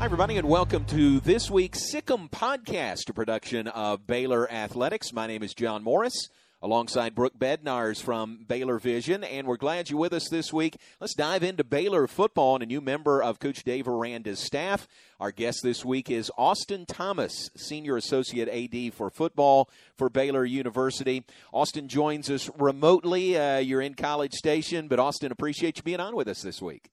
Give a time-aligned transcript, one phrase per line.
[0.00, 5.12] Hi, everybody, and welcome to this week's Sic 'Em Podcast, a production of Baylor Athletics.
[5.12, 6.30] My name is John Morris,
[6.62, 10.78] alongside Brooke Bednars from Baylor Vision, and we're glad you're with us this week.
[11.00, 14.88] Let's dive into Baylor football and a new member of Coach Dave Aranda's staff.
[15.20, 21.26] Our guest this week is Austin Thomas, Senior Associate AD for football for Baylor University.
[21.52, 23.36] Austin joins us remotely.
[23.36, 26.88] Uh, you're in College Station, but Austin, appreciate you being on with us this week.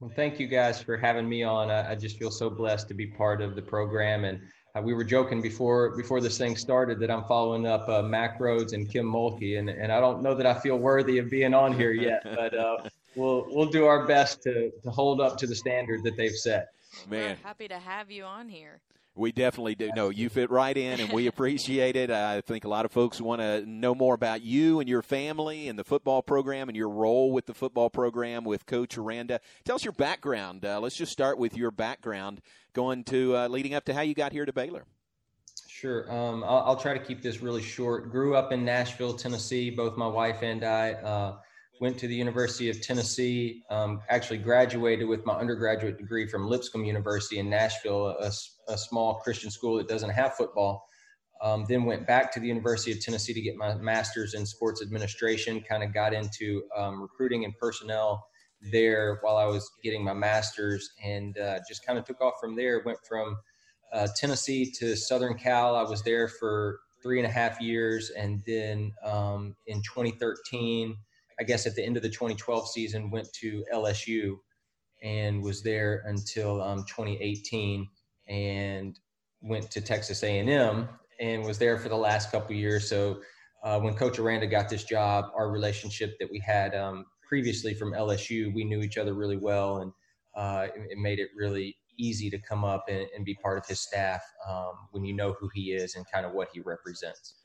[0.00, 1.70] Well, thank you guys for having me on.
[1.70, 4.24] I, I just feel so blessed to be part of the program.
[4.24, 4.40] And
[4.74, 8.38] uh, we were joking before before this thing started that I'm following up uh, Mack
[8.38, 11.52] Rhoades and Kim Mulkey, and and I don't know that I feel worthy of being
[11.52, 12.78] on here yet, but uh,
[13.14, 16.68] we'll we'll do our best to to hold up to the standard that they've set.
[17.08, 18.80] Man, We're happy to have you on here.
[19.14, 19.90] We definitely do.
[19.94, 22.10] No, you fit right in, and we appreciate it.
[22.10, 25.68] I think a lot of folks want to know more about you and your family
[25.68, 29.40] and the football program and your role with the football program with Coach Aranda.
[29.64, 30.64] Tell us your background.
[30.64, 32.40] Uh, let's just start with your background,
[32.72, 34.84] going to uh, leading up to how you got here to Baylor.
[35.68, 36.10] Sure.
[36.12, 38.10] Um, I'll, I'll, try to keep this really short.
[38.10, 39.70] Grew up in Nashville, Tennessee.
[39.70, 41.36] Both my wife and I uh,
[41.80, 43.64] went to the University of Tennessee.
[43.70, 48.30] Um, actually, graduated with my undergraduate degree from Lipscomb University in Nashville, a,
[48.68, 50.86] a small Christian school that doesn't have football.
[51.42, 54.82] Um, then went back to the University of Tennessee to get my master's in sports
[54.82, 55.62] administration.
[55.62, 58.26] Kind of got into um, recruiting and personnel
[58.70, 62.54] there while I was getting my master's, and uh, just kind of took off from
[62.54, 62.82] there.
[62.84, 63.38] Went from
[63.94, 65.74] uh, Tennessee to Southern Cal.
[65.74, 70.94] I was there for three and a half years, and then um, in 2013
[71.40, 74.36] I guess at the end of the 2012 season, went to LSU
[75.02, 77.88] and was there until um, 2018
[78.28, 78.98] and
[79.40, 82.88] went to Texas A&M and was there for the last couple years.
[82.88, 83.20] So
[83.64, 87.92] uh, when Coach Aranda got this job, our relationship that we had um, previously from
[87.92, 89.92] LSU, we knew each other really well, and
[90.36, 93.66] uh, it, it, made it really easy to come up and, and be part of
[93.66, 97.39] his staff um, when you know who he is and kind of what he represents.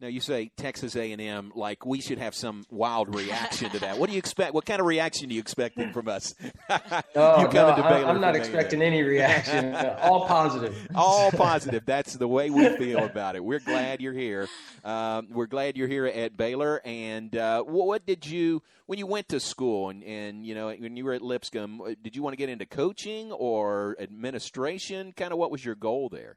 [0.00, 3.98] Now you say Texas A&M, like we should have some wild reaction to that.
[3.98, 4.54] What do you expect?
[4.54, 6.36] What kind of reaction do you expect from us?
[6.70, 8.92] oh, no, I, am not expecting A&M.
[8.92, 9.74] any reaction.
[10.00, 10.76] All positive.
[10.94, 11.84] All positive.
[11.86, 13.42] That's the way we feel about it.
[13.42, 14.46] We're glad you're here.
[14.84, 16.80] Um, we're glad you're here at Baylor.
[16.84, 20.96] And uh, what did you, when you went to school and, and you know when
[20.96, 25.12] you were at Lipscomb, uh, did you want to get into coaching or administration?
[25.12, 26.36] Kind of what was your goal there?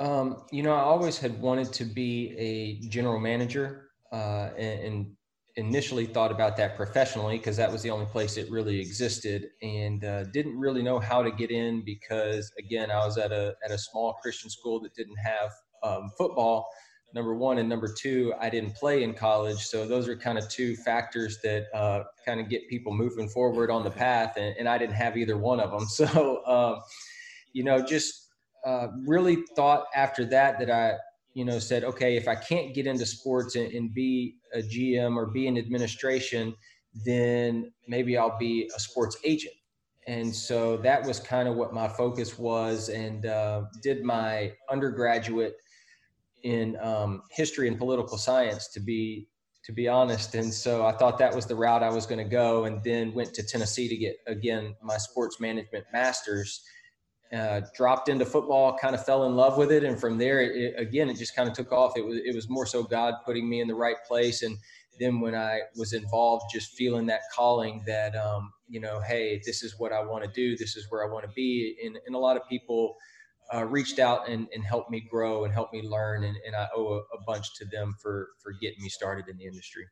[0.00, 5.06] Um, you know, I always had wanted to be a general manager, uh, and, and,
[5.56, 10.04] initially thought about that professionally because that was the only place it really existed, and
[10.04, 13.70] uh, didn't really know how to get in because, again, I was at a at
[13.70, 15.50] a small Christian school that didn't have
[15.84, 16.68] um, football.
[17.14, 20.48] Number one and number two, I didn't play in college, so those are kind of
[20.48, 24.68] two factors that uh, kind of get people moving forward on the path, and, and
[24.68, 25.86] I didn't have either one of them.
[25.94, 26.80] So, um,
[27.52, 28.23] you know, just
[28.64, 30.94] uh, really thought after that that I,
[31.34, 35.16] you know, said, okay, if I can't get into sports and, and be a GM
[35.16, 36.54] or be in administration,
[37.04, 39.54] then maybe I'll be a sports agent.
[40.06, 45.56] And so that was kind of what my focus was, and uh, did my undergraduate
[46.42, 49.28] in um, history and political science to be
[49.64, 50.34] to be honest.
[50.34, 53.14] And so I thought that was the route I was going to go, and then
[53.14, 56.62] went to Tennessee to get again my sports management master's
[57.34, 60.74] uh, dropped into football, kind of fell in love with it, and from there, it,
[60.78, 61.96] again, it just kind of took off.
[61.96, 64.56] It was it was more so God putting me in the right place, and
[65.00, 69.62] then when I was involved, just feeling that calling that um, you know, hey, this
[69.62, 72.14] is what I want to do, this is where I want to be, and, and
[72.14, 72.96] a lot of people.
[73.54, 76.66] Uh, reached out and, and helped me grow and helped me learn, and, and I
[76.74, 79.84] owe a, a bunch to them for for getting me started in the industry.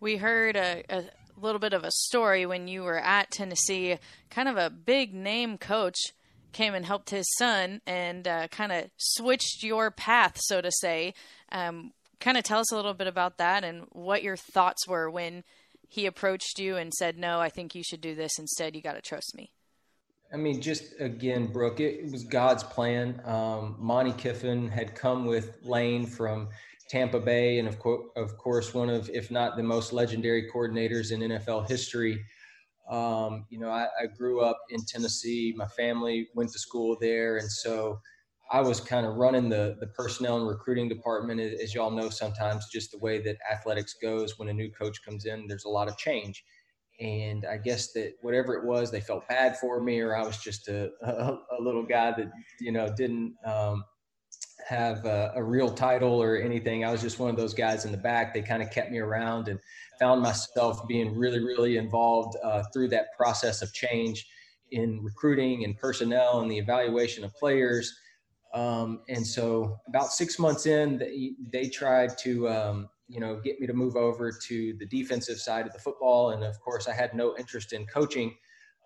[0.00, 1.04] We heard a, a
[1.36, 3.98] little bit of a story when you were at Tennessee,
[4.30, 5.96] kind of a big name coach
[6.54, 11.12] came and helped his son and uh, kind of switched your path, so to say.
[11.52, 15.10] Um, kind of tell us a little bit about that and what your thoughts were
[15.10, 15.44] when
[15.88, 18.74] he approached you and said, "No, I think you should do this instead.
[18.74, 19.50] You got to trust me."
[20.32, 23.20] I mean, just again, Brooke, it, it was God's plan.
[23.24, 26.48] Um, Monte Kiffin had come with Lane from
[26.88, 31.12] Tampa Bay, and of, co- of course, one of, if not the most legendary coordinators
[31.12, 32.24] in NFL history.
[32.88, 35.54] Um, you know, I, I, grew up in Tennessee.
[35.56, 37.98] My family went to school there, and so
[38.52, 41.40] I was kind of running the the personnel and recruiting department.
[41.40, 45.24] As y'all know, sometimes just the way that athletics goes when a new coach comes
[45.24, 46.44] in, there's a lot of change.
[47.00, 50.36] And I guess that whatever it was, they felt bad for me, or I was
[50.36, 53.82] just a, a, a little guy that you know didn't um,
[54.68, 56.84] have a, a, real title or anything.
[56.84, 58.32] I was just one of those guys in the back.
[58.32, 59.58] They kind of kept me around and
[59.98, 64.26] found myself being really, really involved uh, through that process of change
[64.70, 67.94] in recruiting and personnel and the evaluation of players.
[68.52, 73.60] Um, and so, about six months in, they, they tried to, um, you know, get
[73.60, 76.30] me to move over to the defensive side of the football.
[76.30, 78.34] And of course, I had no interest in coaching.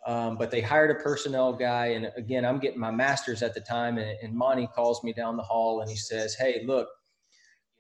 [0.07, 1.87] Um, but they hired a personnel guy.
[1.89, 3.99] And again, I'm getting my master's at the time.
[3.99, 6.89] And, and Monte calls me down the hall and he says, Hey, look,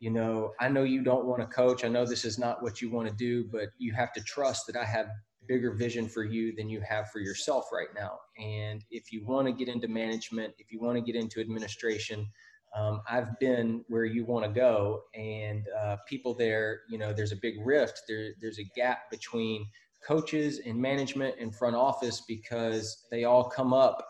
[0.00, 1.84] you know, I know you don't want to coach.
[1.84, 4.66] I know this is not what you want to do, but you have to trust
[4.66, 5.08] that I have
[5.48, 8.18] bigger vision for you than you have for yourself right now.
[8.38, 12.28] And if you want to get into management, if you want to get into administration,
[12.76, 17.32] um, I've been where you want to go, and uh, people there, you know, there's
[17.32, 18.02] a big rift.
[18.06, 19.66] There, there's a gap between
[20.06, 24.06] coaches and management and front office because they all come up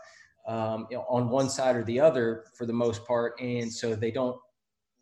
[0.49, 3.94] um, you know, on one side or the other for the most part, and so
[3.94, 4.40] they don't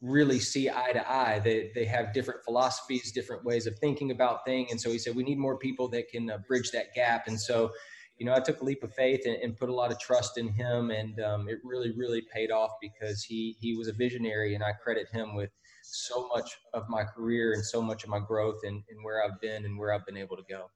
[0.00, 1.40] really see eye to eye.
[1.42, 5.16] They they have different philosophies, different ways of thinking about things, and so he said
[5.16, 7.28] we need more people that can uh, bridge that gap.
[7.28, 7.72] And so,
[8.18, 10.38] you know, I took a leap of faith and, and put a lot of trust
[10.38, 14.54] in him, and um, it really really paid off because he he was a visionary,
[14.54, 15.50] and I credit him with
[15.82, 19.40] so much of my career and so much of my growth and, and where I've
[19.40, 20.70] been and where I've been able to go.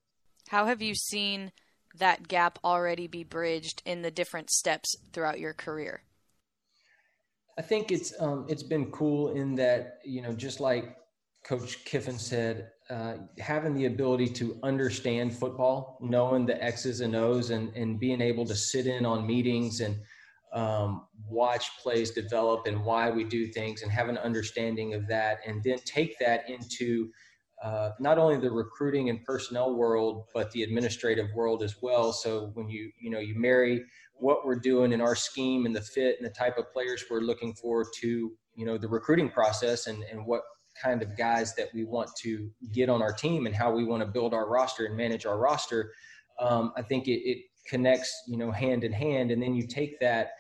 [0.49, 1.53] How have you seen
[1.97, 6.05] that gap already be bridged in the different steps throughout your career?
[7.59, 10.97] I think it's um, it's been cool in that you know just like
[11.45, 17.51] Coach Kiffin said, uh, having the ability to understand football, knowing the X's and O's,
[17.51, 19.99] and and being able to sit in on meetings and
[20.53, 25.41] um, watch plays develop and why we do things, and have an understanding of that,
[25.47, 27.11] and then take that into
[27.63, 32.13] uh, not only the recruiting and personnel world, but the administrative world as well.
[32.13, 33.85] So when you you know you marry
[34.21, 37.21] what we're doing in our scheme and the fit and the type of players we're
[37.21, 40.43] looking for to you know the recruiting process and, and what
[40.81, 44.03] kind of guys that we want to get on our team and how we want
[44.03, 45.93] to build our roster and manage our roster
[46.39, 49.31] um, i think it, it, connects you know hand in hand.
[49.31, 50.33] And then you take that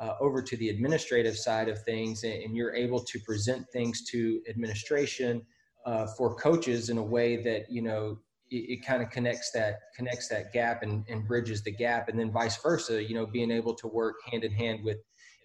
[0.00, 4.04] uh, over to the administrative side of things and, and you're able to present things
[4.10, 5.42] to administration
[5.86, 8.18] uh, for coaches in a way that you know
[8.52, 12.08] it, it kind of connects that connects that gap and, and bridges the gap.
[12.08, 14.98] And then vice versa you know being able to work hand in hand with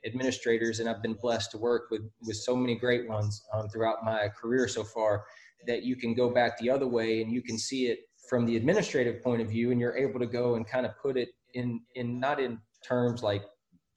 [0.06, 0.80] administrators.
[0.80, 4.28] And i've been blessed to work with with so many great ones um, throughout my
[4.30, 5.26] career so far
[5.66, 8.00] that you can go back the other way and you can see it
[8.30, 11.18] from the administrative point of view and you're able to go and kind of put
[11.18, 13.44] it in in not in terms like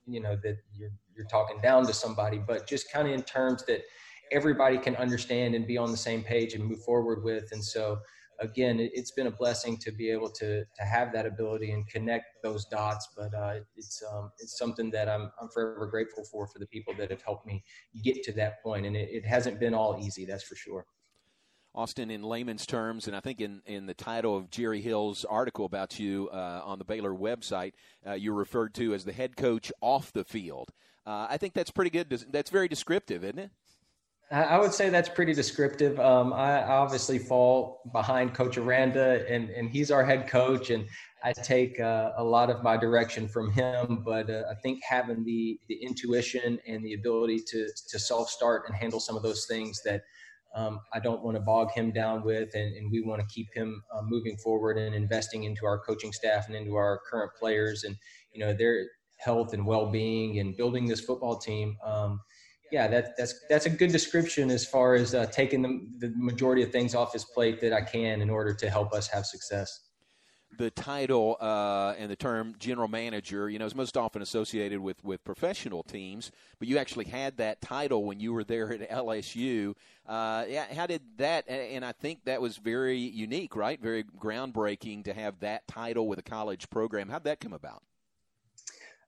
[0.07, 3.65] you know that you're you're talking down to somebody but just kind of in terms
[3.67, 3.83] that
[4.31, 7.51] everybody can understand and be on the same page and move forward with.
[7.53, 7.99] And so
[8.41, 11.87] again, it, has been a blessing to be able to to have that ability and
[11.87, 13.09] connect those dots.
[13.17, 16.95] But uh, it's um, it's something that I'm I'm forever grateful for for the people
[16.99, 17.63] that have helped me
[18.03, 18.87] get to that point.
[18.87, 20.87] And it, it hasn't been all easy, that's for sure.
[21.73, 25.65] Austin, in layman's terms, and I think in, in the title of Jerry Hill's article
[25.65, 29.71] about you uh, on the Baylor website, uh, you're referred to as the head coach
[29.81, 30.71] off the field.
[31.07, 32.11] Uh, I think that's pretty good.
[32.31, 33.51] That's very descriptive, isn't it?
[34.33, 35.99] I would say that's pretty descriptive.
[35.99, 40.87] Um, I obviously fall behind Coach Aranda, and, and he's our head coach, and
[41.25, 44.05] I take uh, a lot of my direction from him.
[44.05, 48.69] But uh, I think having the the intuition and the ability to to self start
[48.69, 50.03] and handle some of those things that
[50.55, 53.49] um, I don't want to bog him down with, and, and we want to keep
[53.53, 57.83] him uh, moving forward and investing into our coaching staff and into our current players,
[57.83, 57.97] and
[58.33, 58.87] you know their
[59.19, 61.77] health and well being, and building this football team.
[61.85, 62.21] Um,
[62.71, 66.63] yeah, that, that's that's a good description as far as uh, taking the, the majority
[66.63, 69.81] of things off his plate that I can in order to help us have success.
[70.59, 75.03] The title uh, and the term general manager, you know, is most often associated with,
[75.05, 79.75] with professional teams, but you actually had that title when you were there at LSU.
[80.07, 81.49] Uh, yeah, how did that?
[81.49, 83.81] And I think that was very unique, right?
[83.81, 87.09] Very groundbreaking to have that title with a college program.
[87.09, 87.83] How'd that come about?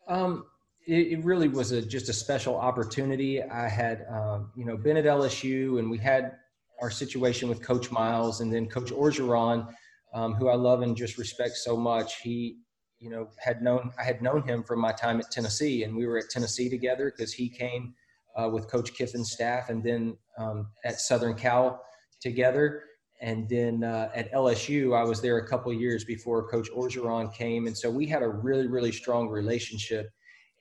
[0.08, 0.46] Um,
[0.86, 3.42] it, it, really was a, just a special opportunity.
[3.42, 6.32] I had, um, you know, been at LSU and we had
[6.80, 9.68] our situation with Coach Miles and then Coach Orgeron,
[10.12, 12.20] um, who I love and just respect so much.
[12.20, 12.58] He,
[12.98, 16.06] you know, had known, I had known him from my time at Tennessee and we
[16.06, 17.94] were at Tennessee together because he came
[18.36, 21.82] uh, with Coach Kiffin's staff and then um, at Southern Cal
[22.20, 22.84] together.
[23.20, 27.68] And then uh, at LSU, I was there a couple years before Coach Orgeron came.
[27.68, 30.10] And so we had a really, really strong relationship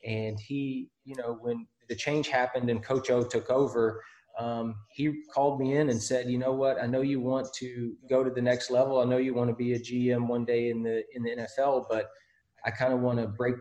[0.03, 4.01] and he, you know, when the change happened and Coach O took over,
[4.39, 6.81] um, he called me in and said, "You know what?
[6.81, 8.99] I know you want to go to the next level.
[8.99, 11.87] I know you want to be a GM one day in the in the NFL,
[11.89, 12.09] but
[12.65, 13.55] I kind of want to break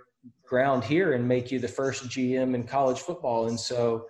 [0.45, 4.07] ground here and make you the first GM in college football." And so,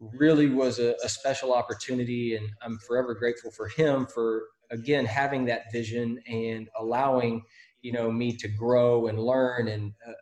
[0.00, 5.44] really was a, a special opportunity, and I'm forever grateful for him for again having
[5.46, 7.42] that vision and allowing
[7.82, 10.12] you know me to grow and learn and uh,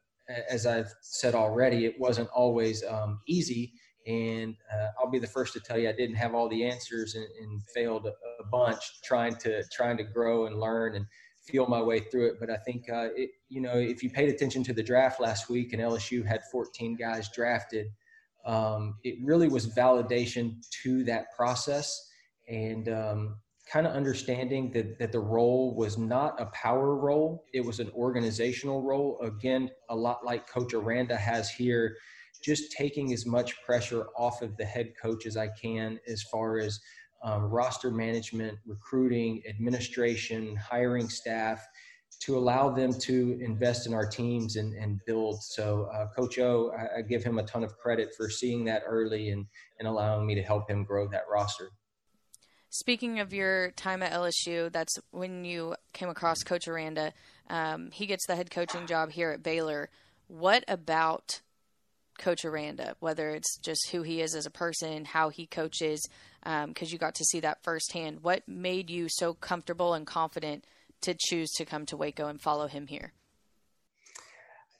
[0.49, 3.73] as I've said already, it wasn't always um, easy.
[4.07, 7.15] And uh, I'll be the first to tell you, I didn't have all the answers
[7.15, 11.07] and, and failed a, a, bunch trying to trying to grow and learn and
[11.47, 12.35] feel my way through it.
[12.41, 15.49] But I think, uh, it, you know, if you paid attention to the draft last
[15.49, 17.87] week and LSU had 14 guys drafted,
[18.45, 22.09] um, it really was validation to that process.
[22.49, 23.37] And um,
[23.73, 27.91] kind of understanding that, that the role was not a power role, it was an
[27.95, 29.19] organizational role.
[29.23, 31.97] Again, a lot like Coach Aranda has here,
[32.45, 36.59] just taking as much pressure off of the head coach as I can as far
[36.59, 36.81] as
[37.25, 41.67] um, roster management, recruiting, administration, hiring staff
[42.25, 45.43] to allow them to invest in our teams and, and build.
[45.43, 48.83] So, uh, Coach O, I, I give him a ton of credit for seeing that
[48.87, 49.47] early and,
[49.79, 51.71] and allowing me to help him grow that roster.
[52.75, 57.13] Speaking of your time at LSU, that's when you came across Coach Aranda.
[57.51, 59.91] Um, he gets the head coaching job here at Baylor.
[60.27, 61.43] What about
[62.19, 66.09] Coach Aranda, whether it's just who he is as a person, how he coaches,
[66.43, 68.21] because um, you got to see that firsthand.
[68.23, 70.65] What made you so comfortable and confident
[71.03, 73.13] to choose to come to Waco and follow him here?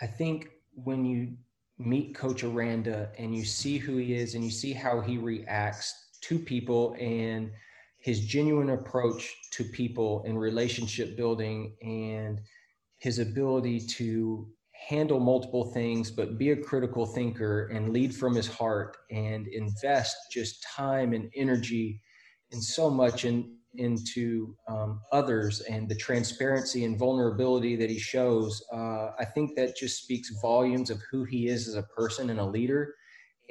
[0.01, 0.49] I think
[0.83, 1.35] when you
[1.77, 5.93] meet Coach Aranda and you see who he is and you see how he reacts
[6.23, 7.51] to people and–
[8.03, 12.41] his genuine approach to people and relationship building and
[12.99, 14.47] his ability to
[14.89, 20.17] handle multiple things but be a critical thinker and lead from his heart and invest
[20.33, 22.01] just time and energy
[22.51, 28.65] and so much in, into um, others and the transparency and vulnerability that he shows
[28.73, 32.41] uh, i think that just speaks volumes of who he is as a person and
[32.41, 32.97] a leader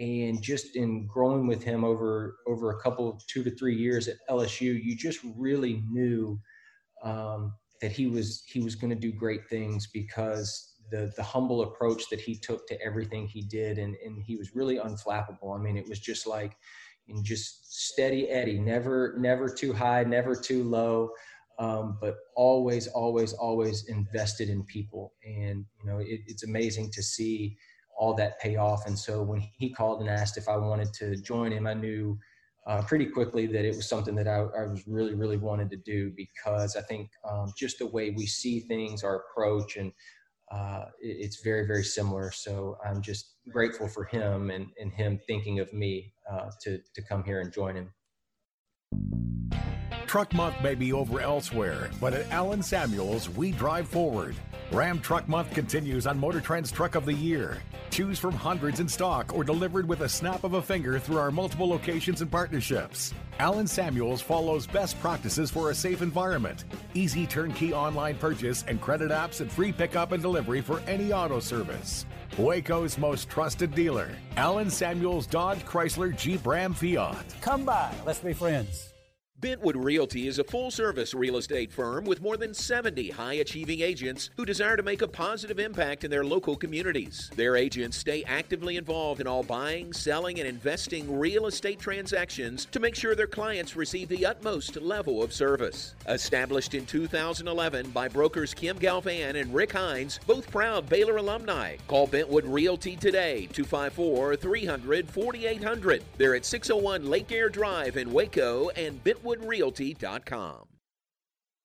[0.01, 4.15] and just in growing with him over over a couple two to three years at
[4.29, 6.39] LSU, you just really knew
[7.03, 11.61] um, that he was he was going to do great things because the the humble
[11.61, 15.55] approach that he took to everything he did, and and he was really unflappable.
[15.55, 16.57] I mean, it was just like
[17.23, 21.11] just steady Eddie, never never too high, never too low.
[21.59, 27.03] Um, but always, always, always invested in people, and you know it, it's amazing to
[27.03, 27.55] see
[28.01, 28.87] all that pay off.
[28.87, 32.17] And so when he called and asked if I wanted to join him, I knew
[32.65, 35.77] uh, pretty quickly that it was something that I, I, was really, really wanted to
[35.77, 39.91] do because I think um, just the way we see things, our approach, and
[40.51, 42.31] uh, it, it's very, very similar.
[42.31, 47.01] So I'm just grateful for him and, and him thinking of me uh, to, to
[47.03, 47.93] come here and join him.
[50.07, 54.35] Truck Month may be over elsewhere, but at Alan Samuels, we drive forward.
[54.71, 57.57] Ram Truck Month continues on Motor Trend's Truck of the Year.
[57.89, 61.29] Choose from hundreds in stock or delivered with a snap of a finger through our
[61.29, 63.13] multiple locations and partnerships.
[63.39, 66.63] Alan Samuels follows best practices for a safe environment,
[66.93, 71.41] easy turnkey online purchase, and credit apps and free pickup and delivery for any auto
[71.41, 72.05] service.
[72.37, 77.25] Waco's most trusted dealer, Alan Samuels Dodge Chrysler Jeep Ram Fiat.
[77.41, 78.90] Come by, let's be friends.
[79.41, 83.81] Bentwood Realty is a full service real estate firm with more than 70 high achieving
[83.81, 87.31] agents who desire to make a positive impact in their local communities.
[87.35, 92.79] Their agents stay actively involved in all buying, selling, and investing real estate transactions to
[92.79, 95.95] make sure their clients receive the utmost level of service.
[96.07, 101.77] Established in 2011 by brokers Kim Galvan and Rick Hines, both proud Baylor alumni.
[101.87, 106.03] Call Bentwood Realty today, 254 300 4800.
[106.19, 110.67] They're at 601 Lake Air Drive in Waco and Bentwood redwoodrealty.com.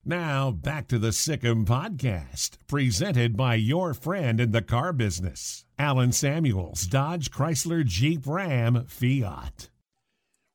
[0.04, 5.64] Now, back to the Sic 'Em podcast, presented by your friend in the car business,
[5.80, 9.70] Alan Samuels, Dodge Chrysler Jeep Ram Fiat.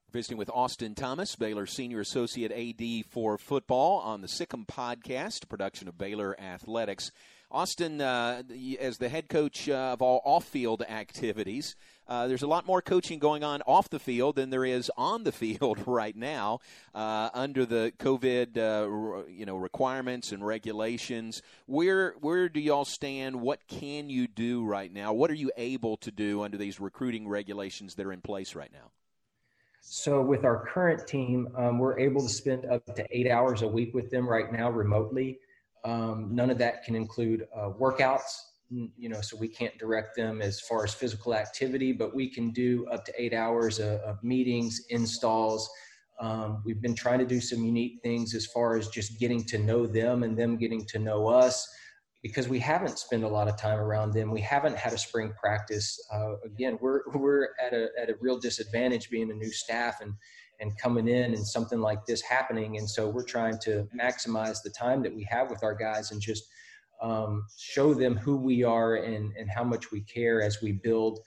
[0.09, 5.49] Visiting with Austin Thomas, Baylor Senior Associate AD for Football on the Sic 'Em podcast,
[5.49, 7.11] production of Baylor Athletics.
[7.49, 8.43] Austin, uh,
[8.79, 11.75] as the head coach uh, of all off-field activities,
[12.11, 15.23] uh, there's a lot more coaching going on off the field than there is on
[15.23, 16.59] the field right now
[16.93, 21.41] uh, under the COVID, uh, you know, requirements and regulations.
[21.67, 23.37] Where where do y'all stand?
[23.37, 25.13] What can you do right now?
[25.13, 28.73] What are you able to do under these recruiting regulations that are in place right
[28.73, 28.91] now?
[29.79, 33.67] So, with our current team, um, we're able to spend up to eight hours a
[33.67, 35.39] week with them right now remotely.
[35.85, 40.41] Um, none of that can include uh, workouts, you know, so we can't direct them
[40.41, 44.23] as far as physical activity, but we can do up to eight hours of, of
[44.23, 45.69] meetings, installs.
[46.19, 49.57] Um, we've been trying to do some unique things as far as just getting to
[49.57, 51.67] know them and them getting to know us
[52.23, 54.31] because we haven't spent a lot of time around them.
[54.31, 55.99] We haven't had a spring practice.
[56.13, 60.13] Uh, again, we're we're at a at a real disadvantage being a new staff and
[60.59, 62.77] and coming in and something like this happening.
[62.77, 66.21] And so we're trying to maximize the time that we have with our guys and
[66.21, 66.43] just
[67.01, 71.19] um, show them who we are and and how much we care as we build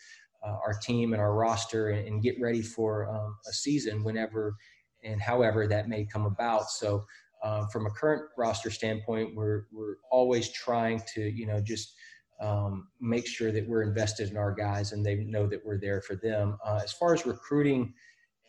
[0.44, 4.56] uh, our team and our roster and, and get ready for um, a season whenever
[5.02, 6.70] and however that may come about.
[6.70, 7.04] So
[7.42, 11.94] uh, from a current roster standpoint, we're we're always trying to you know just
[12.40, 16.00] um, make sure that we're invested in our guys and they know that we're there
[16.00, 16.56] for them.
[16.64, 17.94] Uh, as far as recruiting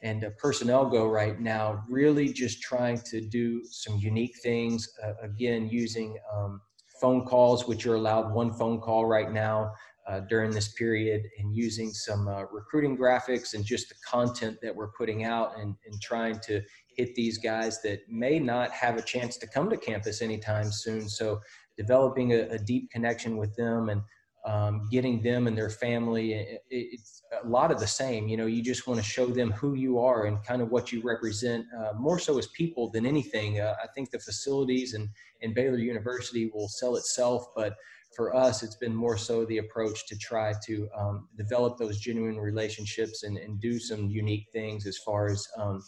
[0.01, 4.89] and uh, personnel go right now, really just trying to do some unique things.
[5.03, 6.62] Uh, again, using um,
[7.00, 9.72] phone calls, which you're allowed one phone call right now.
[10.08, 14.75] Uh, during this period and using some uh, recruiting graphics and just the content that
[14.75, 16.62] we're putting out and, and trying to
[16.96, 21.10] hit these guys that may not have a chance to come to campus anytime soon.
[21.10, 21.42] So
[21.75, 24.04] developing a, a deep connection with them and
[24.46, 28.28] um, getting them and their family, it, it's a lot of the same.
[28.28, 30.92] You know, you just want to show them who you are and kind of what
[30.92, 33.60] you represent, uh, more so as people than anything.
[33.60, 35.10] Uh, I think the facilities and,
[35.42, 37.75] and Baylor University will sell itself, but
[38.16, 42.40] for us, it's been more so the approach to try to um, develop those genuine
[42.40, 45.84] relationships and, and, do some unique things as far as um,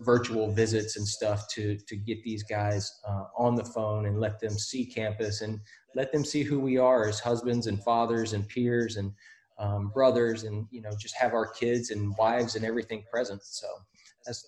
[0.00, 4.40] virtual visits and stuff to to get these guys uh, on the phone and let
[4.40, 5.60] them see campus and
[5.94, 9.12] let them see who we are as husbands and fathers and peers and
[9.58, 13.42] um, brothers and you know just have our kids and wives and everything present.
[13.44, 13.68] So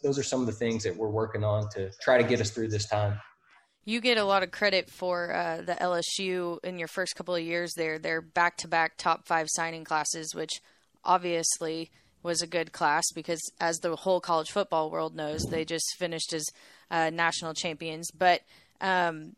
[0.02, 2.50] those are some of the things that we're working on to try to get us
[2.50, 3.18] through this time
[3.84, 7.42] you get a lot of credit for uh, the LSU in your first couple of
[7.42, 7.98] years there.
[7.98, 10.60] They're back to back top five signing classes, which
[11.04, 11.90] obviously
[12.22, 16.32] was a good class because, as the whole college football world knows, they just finished
[16.32, 16.46] as
[16.90, 18.10] uh, national champions.
[18.12, 18.42] But
[18.80, 19.34] um,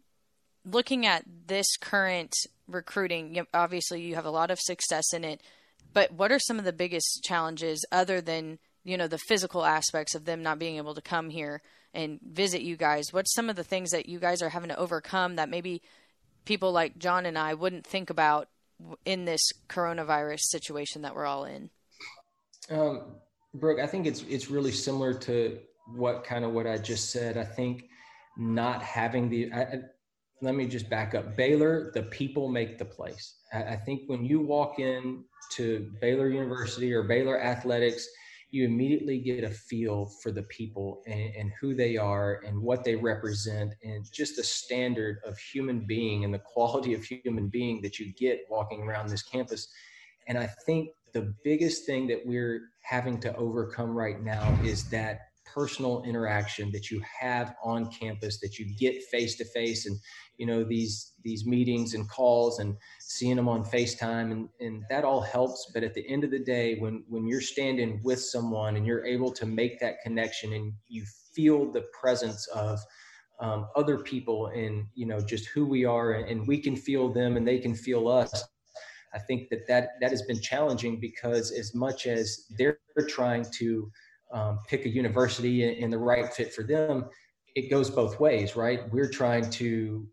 [0.65, 2.35] looking at this current
[2.69, 5.41] recruiting, obviously you have a lot of success in it.
[5.95, 10.15] But what are some of the biggest challenges other than you know the physical aspects
[10.15, 11.63] of them not being able to come here?
[11.95, 14.79] And visit you guys, what's some of the things that you guys are having to
[14.79, 15.81] overcome that maybe
[16.45, 18.49] people like John and I wouldn't think about
[19.05, 21.71] in this coronavirus situation that we're all in?
[22.71, 23.17] Um,
[23.55, 25.59] Brooke, I think it's it's really similar to
[25.95, 27.37] what kind of what I just said.
[27.37, 27.85] I think
[28.37, 29.79] not having the I,
[30.43, 31.37] let me just back up.
[31.37, 33.37] Baylor, the people make the place.
[33.53, 38.09] I, I think when you walk in to Baylor University or Baylor Athletics,
[38.55, 42.85] you immediately get a feel for the people and, and, who they are and what
[42.85, 47.83] they represent and just the standard of human being and the quality of human being
[47.83, 49.69] that you get walking around this campus.
[50.29, 55.19] And I think the biggest thing that we're having to overcome right now is that
[55.55, 59.97] personal interaction that you have on campus that you get face to face and
[60.37, 65.05] you know these these meetings and calls and seeing them on facetime and, and that
[65.05, 65.71] all helps.
[65.73, 69.07] But at the end of the day when when you're standing with someone and you're
[69.07, 72.81] able to make that connection and you feel the presence of
[73.41, 77.13] um, other people and you know just who we are and, and we can feel
[77.13, 78.45] them and they can feel us
[79.13, 83.91] i think that that that has been challenging because as much as they're trying to
[84.33, 87.09] um, pick a university and the right fit for them
[87.55, 88.91] it goes both ways right?
[88.93, 90.07] We're trying to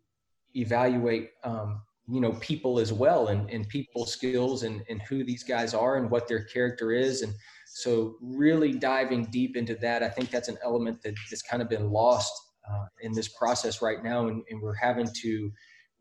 [0.56, 5.44] evaluate um, you know people as well and, and people skills and, and who these
[5.44, 7.22] guys are and what their character is.
[7.22, 7.34] And
[7.74, 11.70] so really diving deep into that i think that's an element that has kind of
[11.70, 12.34] been lost
[12.70, 14.28] uh, in this process right now.
[14.28, 15.52] And, and we're having to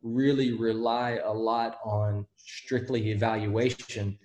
[0.03, 4.19] really rely a lot on strictly evaluation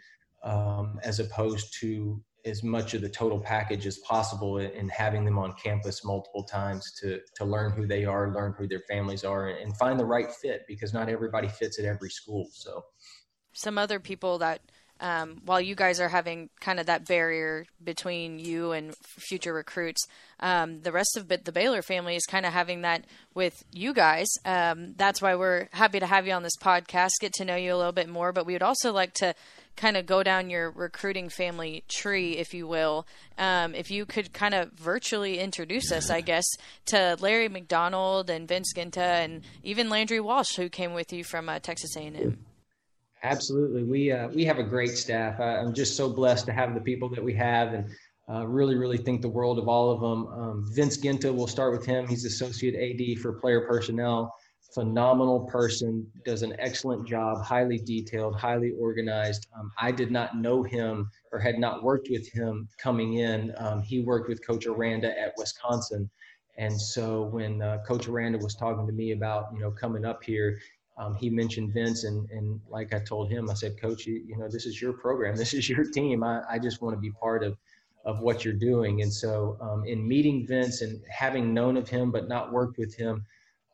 [0.44, 5.38] um, as opposed to as much of the total package as possible and having them
[5.38, 9.48] on campus multiple times to to learn who they are, learn who their families are,
[9.48, 12.48] and, find the right fit because not everybody fits at every school.
[12.54, 12.86] So,
[13.54, 14.62] some other people that
[15.02, 20.08] um, while you guys are having kind of that barrier between you and future recruits,
[20.40, 23.04] um, the rest of the Baylor family is kind of having that
[23.34, 24.28] with you guys.
[24.46, 27.76] Um, that's why we're happy to have you on this podcast, get to know you
[27.76, 28.32] a little bit more.
[28.32, 29.36] But we would also like to
[29.76, 33.06] kind of go down your recruiting family tree, if you will.
[33.38, 36.46] Um, if you could kind of virtually introduce us, I guess,
[36.88, 41.50] to Larry McDonald and Vince Ginta and even Landry Walsh, who came with you from
[41.50, 42.38] uh, Texas A&M.
[43.24, 45.40] Absolutely, we uh, we have a great staff.
[45.40, 47.90] I, am just so blessed to have the people that we have, and
[48.30, 50.28] uh, really, really think the world of all of them.
[50.28, 52.08] Um, Vince Ginta, we'll start with him.
[52.08, 54.32] He's associate AD for player personnel.
[54.76, 59.48] Phenomenal person, does an excellent job, highly detailed, highly organized.
[59.58, 63.54] Um, I did not know him or had not worked with him coming in.
[63.58, 66.10] Um, he worked with Coach Aranda at Wisconsin.
[66.58, 70.22] And so when uh, Coach Aranda was talking to me about, you know, coming up
[70.24, 70.60] here,
[70.98, 74.38] um, he mentioned Vince, and, and like I told him, I said, Coach, you, you
[74.38, 76.24] know, this is your program, this is your team.
[76.24, 77.58] I, I just want to be part of
[78.06, 79.02] of what you're doing.
[79.02, 82.96] And so, um, in meeting Vince and having known of him but not worked with
[82.96, 83.26] him,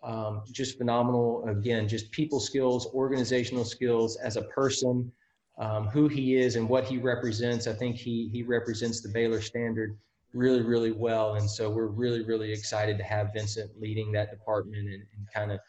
[0.04, 1.46] um, just phenomenal.
[1.48, 5.12] Again, just people skills, organizational skills as a person,
[5.58, 7.68] um, who he is and what he represents.
[7.68, 9.98] I think he he represents the Baylor standard
[10.34, 11.36] really, really well.
[11.36, 15.52] And so we're really, really excited to have Vincent leading that department and, and kind
[15.52, 15.60] of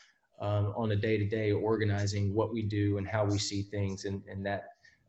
[0.41, 4.05] um, on a day to day organizing what we do and how we see things
[4.05, 4.65] and, and that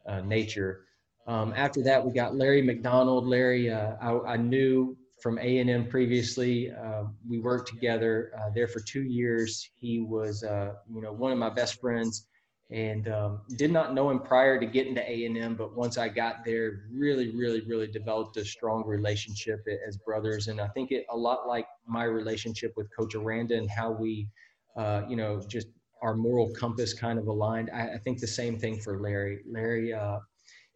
[0.05, 0.85] uh, nature.
[1.25, 3.25] Um, after that, we got Larry McDonald.
[3.25, 6.71] Larry, uh, I, I, knew from A&M previously.
[6.71, 9.69] Uh, we worked together uh, there for two years.
[9.75, 12.27] He was, uh, you know, one of my best friends
[12.71, 16.43] and um, did not know him prior to getting to A&M, but once I got
[16.43, 20.47] there, really, really, really developed a strong relationship as brothers.
[20.49, 24.27] And I think it a lot like my relationship with Coach Aranda and how we–
[24.75, 25.67] uh, you know, just
[26.01, 27.69] our moral compass kind of aligned.
[27.73, 29.41] I, I think the same thing for Larry.
[29.49, 30.19] Larry uh,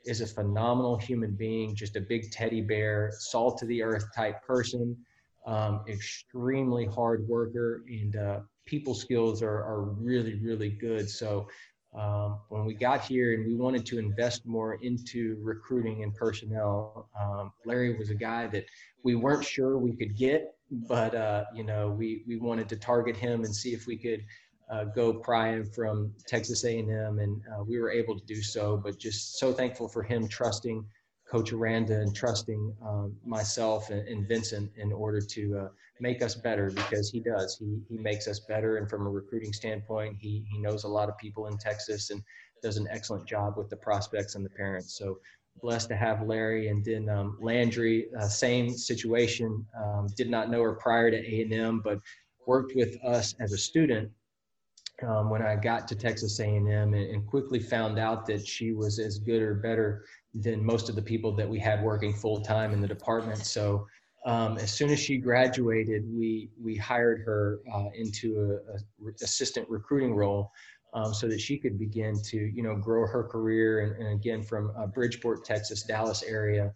[0.08, 4.42] is a phenomenal human being, just a big teddy bear, salt to the earth type
[4.44, 4.98] person,
[5.46, 11.10] um, extremely hard worker, and uh, people skills are, are really, really good.
[11.10, 11.48] So
[11.98, 17.10] um, when we got here and we wanted to invest more into recruiting and personnel,
[17.20, 18.66] um, Larry was a guy that
[19.04, 23.16] we weren't sure we could get but uh, you know we we wanted to target
[23.16, 24.24] him and see if we could
[24.70, 28.78] uh, go pry from Texas A&M, and uh, we were able to do so.
[28.78, 30.86] But just so thankful for him trusting
[31.30, 35.68] Coach Aranda and trusting um, myself and, and, Vincent in order to uh,
[36.00, 37.58] make us better because he does.
[37.58, 41.10] He he makes us better, and from a recruiting standpoint, he he knows a lot
[41.10, 42.22] of people in Texas and
[42.62, 44.98] does an excellent job with the prospects and the parents.
[44.98, 45.20] So
[45.62, 49.66] blessed to have Larry and then um, Landry, uh, same situation.
[49.82, 52.00] Um, did not know her prior to A&M, but
[52.46, 54.10] worked with us as a student
[55.06, 58.98] um, when I got to Texas A&M and, and, quickly found out that she was
[58.98, 62.74] as good or better than most of the people that we had working full time
[62.74, 63.46] in the department.
[63.46, 63.86] So
[64.26, 69.70] um, as soon as she graduated, we we hired her uh, into a, a, assistant
[69.70, 70.52] recruiting role
[70.94, 74.42] um, so that she could begin to, you know, grow her career and, and again
[74.42, 76.74] from uh, Bridgeport, Texas, Dallas area.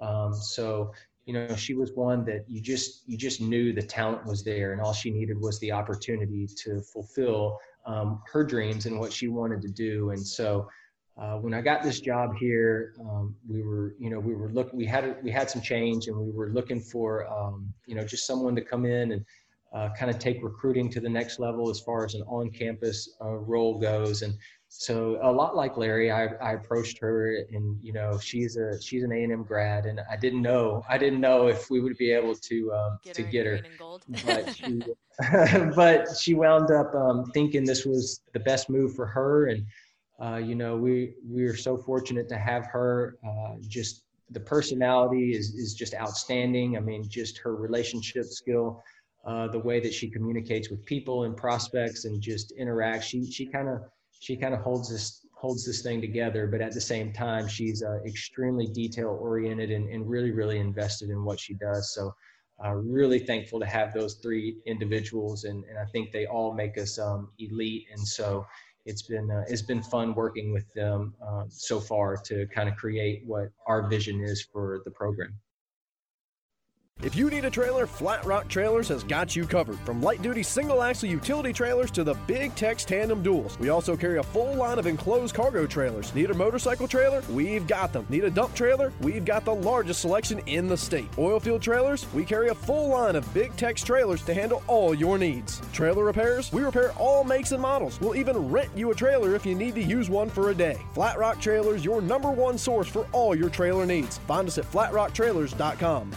[0.00, 0.92] Um, so,
[1.24, 4.72] you know, she was one that you just you just knew the talent was there,
[4.72, 9.28] and all she needed was the opportunity to fulfill um, her dreams and what she
[9.28, 10.10] wanted to do.
[10.10, 10.68] And so,
[11.16, 14.76] uh, when I got this job here, um, we were, you know, we were looking,
[14.76, 18.26] we had we had some change, and we were looking for, um, you know, just
[18.26, 19.24] someone to come in and
[19.72, 23.36] uh, kind of take recruiting to the next level as far as an on-campus uh,
[23.36, 24.22] role goes.
[24.22, 24.34] And
[24.74, 29.02] so a lot like Larry, I, I approached her and, you know, she's a, she's
[29.04, 32.34] an A&M grad and I didn't know, I didn't know if we would be able
[32.34, 33.60] to, um, get to her get her,
[34.24, 34.82] but she,
[35.76, 39.48] but she wound up um, thinking this was the best move for her.
[39.48, 39.66] And,
[40.22, 45.34] uh, you know, we, we are so fortunate to have her uh, just the personality
[45.34, 46.78] is, is just outstanding.
[46.78, 48.82] I mean, just her relationship skill
[49.26, 53.02] uh, the way that she communicates with people and prospects and just interacts.
[53.02, 53.82] She she kind of
[54.22, 57.82] she kind of holds this holds this thing together, but at the same time, she's
[57.82, 61.92] uh, extremely detail oriented and, and really really invested in what she does.
[61.94, 62.14] So.
[62.64, 66.78] Uh, really thankful to have those three individuals, and, and I think they all make
[66.78, 67.86] us um, elite.
[67.90, 68.46] And so,
[68.84, 72.76] it's been uh, it's been fun working with them uh, so far to kind of
[72.76, 75.34] create what our vision is for the program.
[77.02, 79.76] If you need a trailer, Flat Rock Trailers has got you covered.
[79.80, 83.58] From light duty single axle utility trailers to the big Tex tandem duals.
[83.58, 86.14] We also carry a full line of enclosed cargo trailers.
[86.14, 87.20] Need a motorcycle trailer?
[87.28, 88.06] We've got them.
[88.08, 88.92] Need a dump trailer?
[89.00, 91.10] We've got the largest selection in the state.
[91.16, 92.06] Oilfield trailers?
[92.14, 95.60] We carry a full line of big Tex trailers to handle all your needs.
[95.72, 96.52] Trailer repairs?
[96.52, 98.00] We repair all makes and models.
[98.00, 100.78] We'll even rent you a trailer if you need to use one for a day.
[100.94, 104.18] Flat Rock Trailers, your number one source for all your trailer needs.
[104.18, 106.12] Find us at flatrocktrailers.com.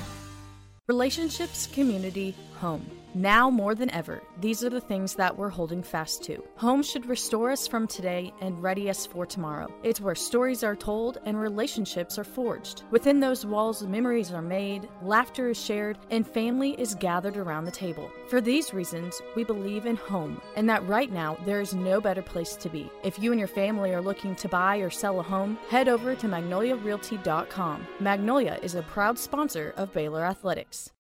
[0.88, 2.86] Relationships, community, home.
[3.16, 6.44] Now more than ever, these are the things that we're holding fast to.
[6.58, 9.74] Home should restore us from today and ready us for tomorrow.
[9.84, 12.84] It's where stories are told and relationships are forged.
[12.92, 17.72] Within those walls, memories are made, laughter is shared, and family is gathered around the
[17.72, 18.12] table.
[18.28, 22.22] For these reasons, we believe in home, and that right now there is no better
[22.22, 22.92] place to be.
[23.02, 26.16] If you and your family are looking to buy or sell a home, head over
[26.16, 27.88] to magnoliarealty.com.
[28.02, 30.92] Magnolia is a proud sponsor of Baylor Athletics.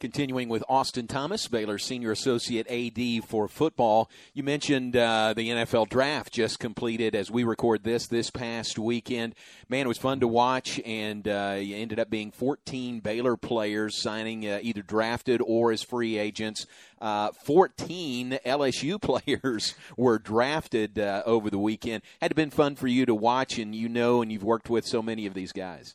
[0.00, 4.10] Continuing with Austin Thomas, Baylor Senior Associate AD for football.
[4.32, 9.34] You mentioned uh, the NFL draft just completed as we record this this past weekend.
[9.68, 14.00] Man, it was fun to watch, and uh, you ended up being 14 Baylor players
[14.00, 16.66] signing uh, either drafted or as free agents.
[16.98, 22.02] Uh, 14 LSU players were drafted uh, over the weekend.
[22.22, 24.86] Had to been fun for you to watch, and you know, and you've worked with
[24.86, 25.94] so many of these guys.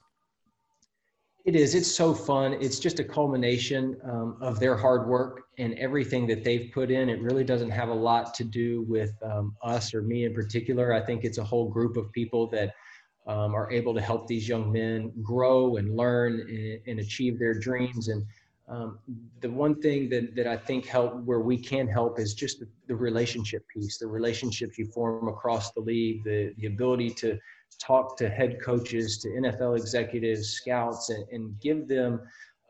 [1.46, 1.76] It is.
[1.76, 2.54] It's so fun.
[2.60, 7.08] It's just a culmination um, of their hard work and everything that they've put in.
[7.08, 10.92] It really doesn't have a lot to do with um, us or me in particular.
[10.92, 12.74] I think it's a whole group of people that
[13.28, 17.54] um, are able to help these young men grow and learn and, and achieve their
[17.54, 18.08] dreams.
[18.08, 18.26] And
[18.68, 18.98] um,
[19.42, 22.68] the one thing that, that I think help where we can help is just the,
[22.88, 27.38] the relationship piece, the relationships you form across the league, the, the ability to
[27.80, 32.22] talk to head coaches, to NFL executives, scouts, and, and give them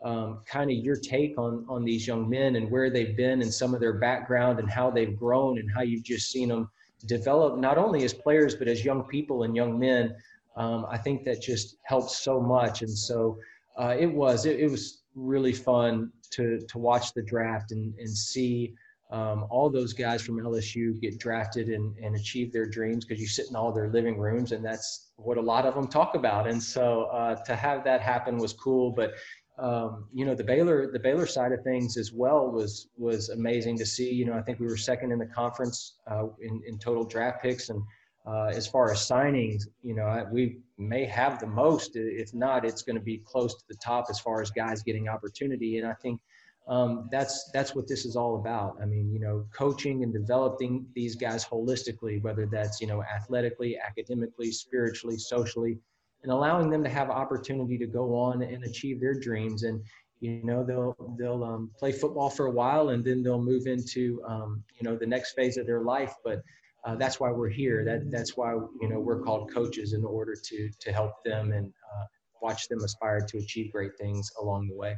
[0.03, 3.53] um, kind of your take on on these young men and where they've been and
[3.53, 6.69] some of their background and how they've grown and how you've just seen them
[7.08, 10.15] develop not only as players but as young people and young men.
[10.58, 13.38] Um, I think that just helps so much, and so
[13.77, 18.10] uh, it was it, it was really fun to to watch the draft and and
[18.10, 18.73] see
[19.12, 23.28] um, all those guys from LSU get drafted and, and achieve their dreams because you
[23.28, 26.48] sit in all their living rooms, and that's what a lot of them talk about.
[26.48, 28.91] And so uh, to have that happen was cool.
[28.91, 29.13] But
[29.58, 33.78] um, you know, the Baylor the Baylor side of things as well was was amazing
[33.78, 34.12] to see.
[34.12, 37.41] You know, I think we were second in the conference uh, in in total draft
[37.41, 37.82] picks, and
[38.26, 41.91] uh, as far as signings, you know, we may have the most.
[41.96, 45.08] If not, it's going to be close to the top as far as guys getting
[45.08, 45.78] opportunity.
[45.78, 46.20] And I think
[46.67, 48.78] um, that's that's what this is all about.
[48.82, 53.78] I mean, you know, coaching and developing these guys holistically, whether that's you know athletically,
[53.78, 55.78] academically, spiritually, socially,
[56.23, 59.62] and allowing them to have opportunity to go on and achieve their dreams.
[59.63, 59.84] And
[60.21, 64.23] you know, they'll they'll um, play football for a while, and then they'll move into
[64.28, 66.15] um, you know the next phase of their life.
[66.23, 66.41] But
[66.84, 67.86] uh, that's why we're here.
[67.86, 71.67] That that's why you know we're called coaches in order to to help them and
[71.67, 72.06] uh,
[72.41, 74.97] watch them aspire to achieve great things along the way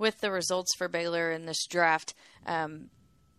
[0.00, 2.14] with the results for Baylor in this draft,
[2.46, 2.86] um,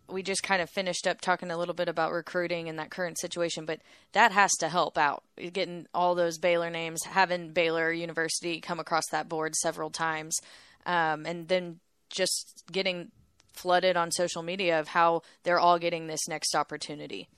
[0.08, 3.18] we just kind of finished up talking a little bit about recruiting and that current
[3.18, 3.80] situation, but
[4.12, 5.24] that has to help out.
[5.36, 10.38] Getting all those Baylor names, having Baylor University come across that board several times,
[10.86, 13.10] um, and then just getting
[13.54, 17.28] flooded on social media of how they're all getting this next opportunity.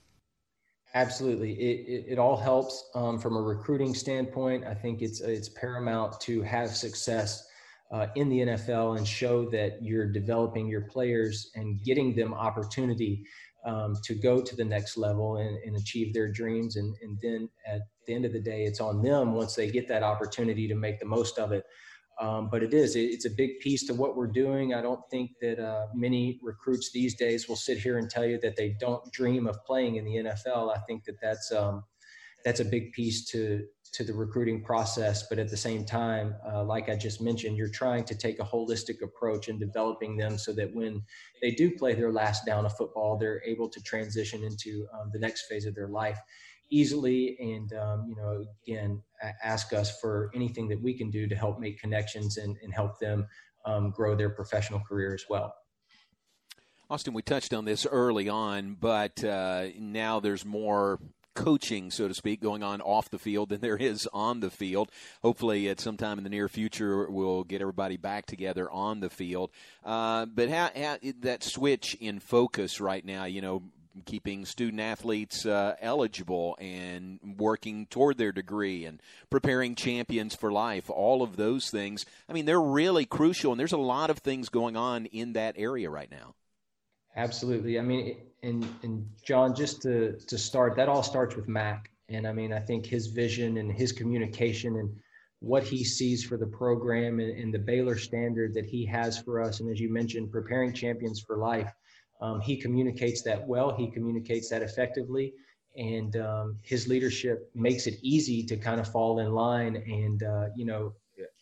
[0.93, 4.65] Absolutely, it, it, it all helps um, from a recruiting standpoint.
[4.65, 7.45] I think it's it's paramount to have success
[7.95, 13.23] uh, in the NFL and show that you're developing your players and getting them opportunity
[13.65, 16.75] um, to go to the next level and, and achieve their dreams.
[16.75, 19.87] And, and, then at the end of the day, it's on them once they get
[19.87, 21.63] that opportunity to make the most of it.
[22.19, 24.73] Um, but it is, it's a big piece to what we're doing.
[24.73, 28.39] I don't think that uh, many recruits these days will sit here and tell you
[28.41, 30.75] that they don't dream of playing in the NFL.
[30.75, 31.83] I think that that's, um,
[32.43, 35.27] that's a big piece to to the recruiting process.
[35.27, 38.43] But at the same time, uh, like I just mentioned, you're trying to take a
[38.43, 41.01] holistic approach in developing them so that when
[41.41, 45.19] they do play their last down of football, they're able to transition into um, the
[45.19, 46.19] next phase of their life
[46.69, 47.37] easily.
[47.39, 49.01] And, um, you know, again,
[49.43, 52.99] ask us for anything that we can do to help make connections and, and help
[52.99, 53.27] them
[53.65, 55.55] um, grow their professional career as well.
[56.89, 60.99] Austin, we touched on this early on, but uh, now there's more
[61.35, 64.91] coaching, so to speak, going on off the field than there is on the field.
[65.21, 69.09] Hopefully, at some time in the near future, we'll get everybody back together on the
[69.09, 69.51] field.
[69.83, 73.61] Uh, but how, how, that switch in focus right now, you know,
[74.05, 80.89] keeping student athletes uh, eligible and working toward their degree and preparing champions for life.
[80.89, 82.05] All of those things.
[82.27, 85.55] I mean, they're really crucial, and there's a lot of things going on in that
[85.57, 86.35] area right now.
[87.15, 87.79] Absolutely.
[87.79, 91.89] I mean, and and John, just to to start, that all starts with Mack.
[92.09, 94.95] And I mean, I think his vision and his communication and
[95.39, 99.41] what he sees for the program and, and, the Baylor standard that he has for
[99.41, 99.59] us.
[99.59, 101.71] And as you mentioned, preparing champions for life.
[102.21, 103.75] Um, he communicates that well.
[103.75, 105.33] He communicates that effectively.
[105.75, 110.45] And um, his leadership makes it easy to kind of fall in line and, uh,
[110.55, 110.93] you know,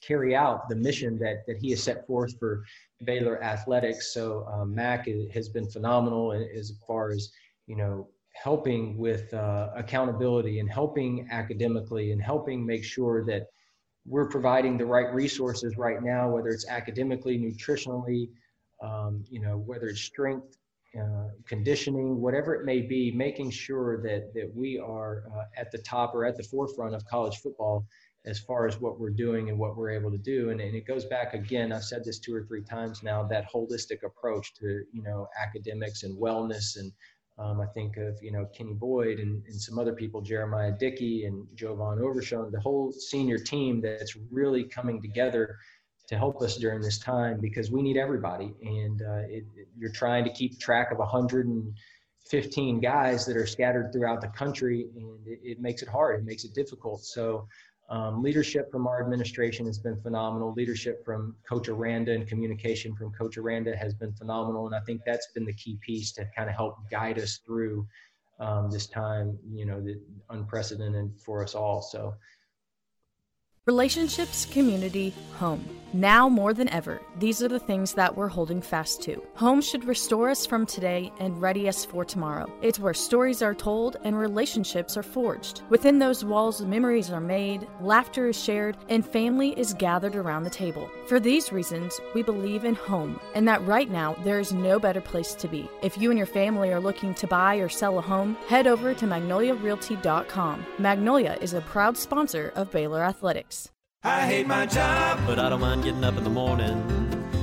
[0.06, 2.64] carry out the mission that, that he has set forth for
[3.04, 4.14] Baylor athletics.
[4.14, 7.32] So um, Mack has been phenomenal as far as,
[7.68, 13.48] you know, helping with uh, accountability and helping academically and helping make sure that
[14.06, 18.30] we're providing the right resources right now, whether it's academically, nutritionally,
[18.82, 20.58] um, you know, whether it's strength,
[21.00, 25.78] uh, conditioning, whatever it may be, making sure that that we are uh, at the
[25.80, 27.86] top or at the forefront of college football
[28.26, 30.50] as far as what we're doing and what we're able to do.
[30.50, 31.72] And, and it goes back again.
[31.74, 33.24] I've said this two or three times now.
[33.24, 36.92] That holistic approach to you know academics and wellness and
[37.40, 41.26] um, I think of you know Kenny Boyd and, and some other people, Jeremiah Dickey
[41.26, 45.58] and Jovan Overshown, the whole senior team that's really coming together
[46.08, 48.54] to help us during this time because we need everybody.
[48.62, 53.92] And uh, it, it, you're trying to keep track of 115 guys that are scattered
[53.94, 56.20] throughout the country, and it, it makes it hard.
[56.20, 57.04] It makes it difficult.
[57.04, 57.48] So
[57.90, 60.54] um, leadership from our administration has been phenomenal.
[60.54, 64.66] Leadership from Coach Aranda and communication from Coach Aranda has been phenomenal.
[64.66, 67.86] And I think that's been the key piece to kind of help guide us through
[68.40, 71.82] um, this time, you know, the unprecedented for us all.
[71.82, 72.16] So
[73.66, 75.66] Relationships, community, home.
[75.96, 79.22] Now more than ever, these are the things that we're holding fast to.
[79.36, 82.52] Home should restore us from today and ready us for tomorrow.
[82.64, 85.62] It's where stories are told and relationships are forged.
[85.70, 90.50] Within those walls, memories are made, laughter is shared, and family is gathered around the
[90.50, 90.90] table.
[91.08, 95.02] For these reasons, we believe in home and that right now there is no better
[95.02, 95.70] place to be.
[95.84, 98.96] If you and your family are looking to buy or sell a home, head over
[98.96, 100.66] to magnoliarealty.com.
[100.80, 103.53] Magnolia is a proud sponsor of Baylor Athletics.
[104.06, 106.76] I hate my job, but I don't mind getting up in the morning.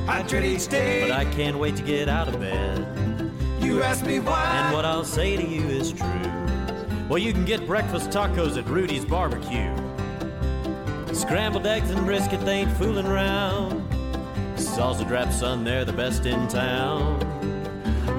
[0.07, 2.87] I dread each day, but I can't wait to get out of bed.
[3.61, 6.21] You ask me why, and what I'll say to you is true.
[7.09, 9.75] Well, you can get breakfast tacos at Rudy's Barbecue.
[11.15, 13.81] Scrambled eggs and brisket, they ain't fooling around.
[14.57, 17.19] Salsa drap, son, they're the best in town.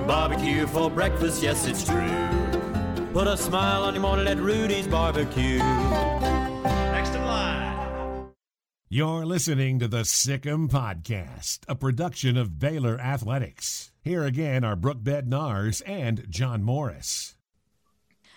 [0.07, 3.07] Barbecue for breakfast, yes, it's true.
[3.13, 5.59] Put a smile on your morning at Rudy's Barbecue.
[8.93, 13.93] You're listening to the Sic 'Em Podcast, a production of Baylor Athletics.
[14.01, 17.35] Here again are Brooke Bednars and John Morris.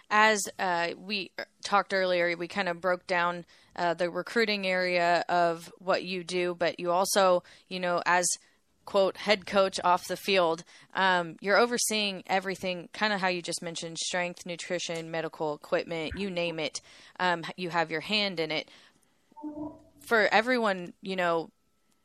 [0.09, 1.33] As uh, we
[1.65, 6.55] talked earlier, we kind of broke down uh, the recruiting area of what you do,
[6.57, 8.25] but you also, you know, as
[8.85, 10.63] quote head coach off the field,
[10.95, 16.31] um, you're overseeing everything, kind of how you just mentioned: strength, nutrition, medical equipment, you
[16.31, 16.81] name it.
[17.19, 18.71] Um, you have your hand in it
[20.07, 21.51] for everyone, you know,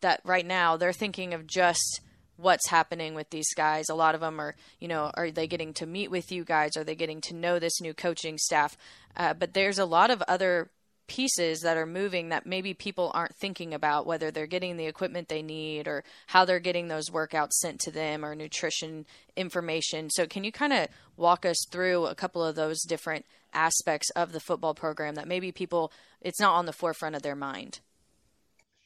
[0.02, 2.02] that right now they're thinking of just
[2.38, 3.90] what's happening with these guys.
[3.90, 6.78] A lot of them are, you know, are they getting to meet with you guys?
[6.78, 8.78] Are they getting to know this new coaching staff?
[9.16, 10.72] Uh, but there's a lot of other
[11.08, 15.28] pieces that are moving that maybe people aren't thinking about, whether they're getting the equipment
[15.28, 20.10] they need or how they're getting those workouts sent to them or nutrition information.
[20.10, 24.32] So, can you kind of walk us through a couple of those different aspects of
[24.32, 27.80] the football program that maybe people, it's not on the forefront of their mind?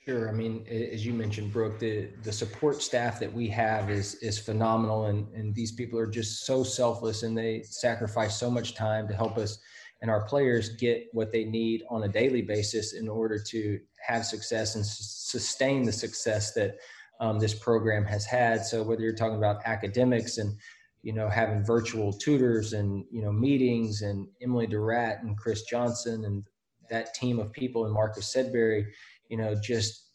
[0.05, 0.27] Sure.
[0.27, 4.37] I mean, as you mentioned, Brooke, the, the support staff that we have is is
[4.37, 9.07] phenomenal, and and these people are just so selfless, and they sacrifice so much time
[9.07, 9.59] to help us
[10.03, 14.25] and our players get what they need on a daily basis in order to have
[14.25, 16.75] success and sustain the success that
[17.21, 18.65] um, this program has had.
[18.65, 20.57] So whether you're talking about academics and
[21.03, 26.25] you know having virtual tutors and you know meetings and Emily Durrat and Chris Johnson
[26.25, 26.43] and
[26.89, 28.85] that team of people and Marcus Sedbury
[29.33, 30.11] you know, just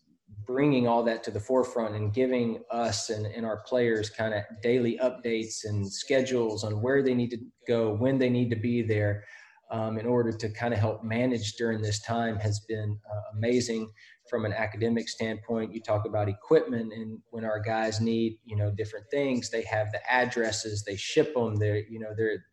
[0.47, 4.45] bringing all that to the forefront and giving us and, and our players kind of
[4.63, 8.81] daily updates and schedules on where they need to go, when they need to be
[8.81, 9.25] there,
[9.73, 13.91] um, in order to kind of help manage during this time has been uh, amazing
[14.31, 15.75] from an academic standpoint.
[15.75, 19.91] You talk about equipment, and when our guys need, you know, different things, they have
[19.91, 21.57] the addresses, they ship them.
[21.57, 22.45] They're, you know, they're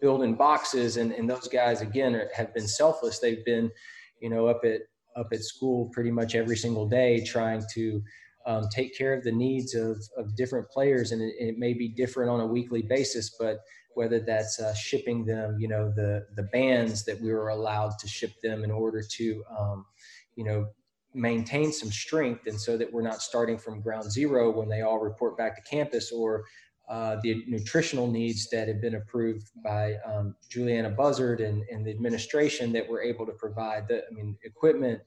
[0.00, 3.18] building boxes, and, and those guys again are, have been selfless.
[3.18, 3.72] They've been,
[4.20, 4.82] you know, up at
[5.16, 8.02] up at school pretty much every single day trying to
[8.46, 11.12] um, take care of the needs of, of different players.
[11.12, 13.58] And it, it, may be different on a weekly basis but
[13.96, 18.06] whether that's uh, shipping them, you know, the the bands that we were allowed to
[18.06, 19.86] ship them in order to, um,
[20.36, 20.66] you know,
[21.14, 24.98] maintain some strength, and so that we're not starting from ground zero when they all
[24.98, 26.44] report back to campus, or
[26.88, 31.90] uh, the nutritional needs that have been approved by um, Juliana Buzzard and, and the
[31.90, 33.88] administration that we're able to provide.
[33.88, 35.00] The, I mean, equipment,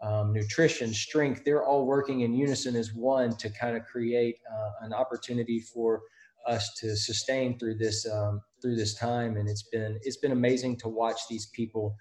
[0.00, 4.86] um, nutrition, strength, they're all working in unison as one to kind of create uh,
[4.86, 6.02] an opportunity for
[6.46, 9.36] us to sustain through this um, through this time.
[9.36, 11.94] And it's been it's been amazing to watch these people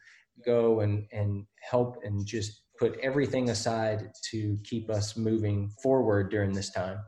[0.46, 6.54] go and and help and just put everything aside to keep us moving forward during
[6.54, 7.00] this time.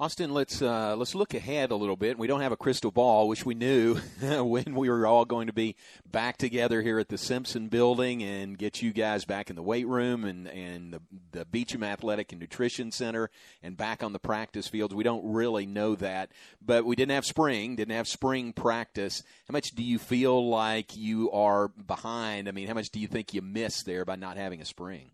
[0.00, 2.18] Austin, let's uh, let's look ahead a little bit.
[2.18, 5.52] We don't have a crystal ball, which we knew when we were all going to
[5.52, 5.76] be
[6.10, 9.86] back together here at the Simpson Building and get you guys back in the weight
[9.86, 13.28] room and and the, the Beauchamp Athletic and Nutrition Center
[13.62, 14.94] and back on the practice fields.
[14.94, 16.32] We don't really know that,
[16.64, 19.22] but we didn't have spring, didn't have spring practice.
[19.48, 22.48] How much do you feel like you are behind?
[22.48, 25.10] I mean, how much do you think you missed there by not having a spring?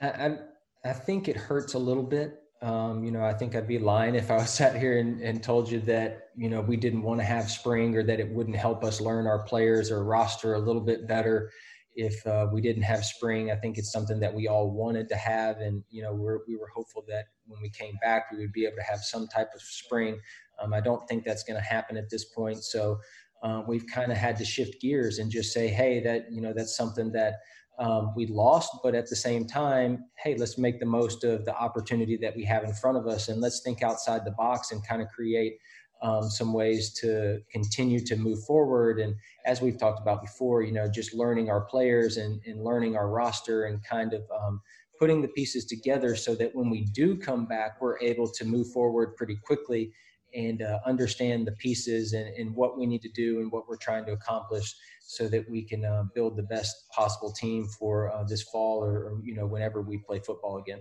[0.00, 0.38] I I,
[0.82, 4.14] I think it hurts a little bit um, you know, I think I'd be lying
[4.14, 7.20] if I was sat here and, and told you that, you know, we didn't want
[7.20, 10.58] to have spring or that it wouldn't help us learn our players or roster a
[10.58, 11.50] little bit better
[11.94, 13.50] if uh, we didn't have spring.
[13.50, 15.58] I think it's something that we all wanted to have.
[15.58, 18.64] And, you know, we're, we were hopeful that when we came back, we would be
[18.64, 20.18] able to have some type of spring.
[20.62, 22.64] Um, I don't think that's going to happen at this point.
[22.64, 22.98] So
[23.42, 26.54] uh, we've kind of had to shift gears and just say, hey, that, you know,
[26.54, 27.40] that's something that
[27.78, 31.54] um, we lost, but at the same time, hey, let's make the most of the
[31.56, 34.86] opportunity that we have in front of us and let's think outside the box and
[34.86, 35.58] kind of create
[36.02, 38.98] um, some ways to continue to move forward.
[38.98, 39.14] And
[39.46, 43.08] as we've talked about before, you know, just learning our players and, and learning our
[43.08, 44.60] roster and kind of um,
[44.98, 48.70] putting the pieces together so that when we do come back, we're able to move
[48.70, 49.92] forward pretty quickly
[50.34, 53.76] and uh, understand the pieces and, and, what we need to do and what we're
[53.76, 58.24] trying to accomplish so that we can uh, build the best possible team for uh,
[58.24, 60.80] this fall or, or, you know whenever we play football again.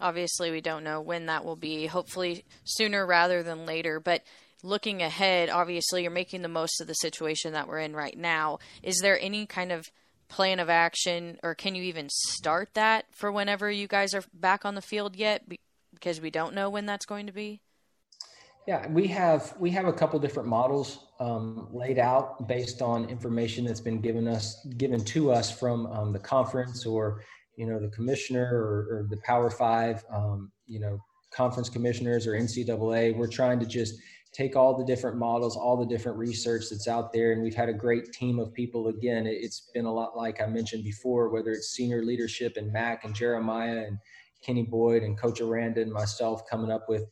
[0.00, 4.22] Obviously we don't know when that will be hopefully sooner rather than later but
[4.62, 8.58] looking ahead obviously you're making the most of the situation that we're in right now.
[8.82, 9.86] Is there any kind of
[10.28, 14.64] plan of action or can you even start that for whenever you guys are back
[14.64, 15.44] on the field yet?
[15.94, 17.60] Because we don't know when that's going to be
[18.66, 23.64] yeah, we have we have a couple different models um, laid out based on information
[23.64, 27.22] that's been given us given to us from um, the conference or
[27.56, 30.98] you know the commissioner or, or the Power Five, um, you know,
[31.30, 33.16] conference commissioners or NCAA.
[33.16, 33.94] We're trying to just
[34.32, 37.68] take all the different models, all the different research that's out there, and we've had
[37.68, 38.88] a great team of people.
[38.88, 43.04] Again, it's been a lot like I mentioned before, whether it's senior leadership and Mack
[43.04, 43.98] and Jeremiah and
[44.42, 47.04] Kenny Boyd and Coach Aranda and myself coming up with